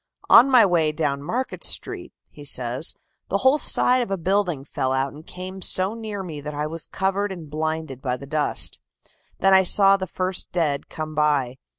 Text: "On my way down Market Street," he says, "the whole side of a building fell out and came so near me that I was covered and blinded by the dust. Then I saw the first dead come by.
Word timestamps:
"On 0.31 0.49
my 0.49 0.65
way 0.65 0.91
down 0.91 1.21
Market 1.21 1.63
Street," 1.63 2.11
he 2.31 2.43
says, 2.43 2.95
"the 3.29 3.37
whole 3.37 3.59
side 3.59 4.01
of 4.01 4.09
a 4.09 4.17
building 4.17 4.65
fell 4.65 4.93
out 4.93 5.13
and 5.13 5.27
came 5.27 5.61
so 5.61 5.93
near 5.93 6.23
me 6.23 6.41
that 6.41 6.55
I 6.55 6.65
was 6.65 6.87
covered 6.87 7.31
and 7.31 7.51
blinded 7.51 8.01
by 8.01 8.17
the 8.17 8.25
dust. 8.25 8.79
Then 9.41 9.53
I 9.53 9.61
saw 9.61 9.97
the 9.97 10.07
first 10.07 10.51
dead 10.51 10.89
come 10.89 11.13
by. 11.13 11.57